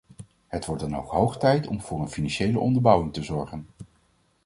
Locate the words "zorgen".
3.23-3.67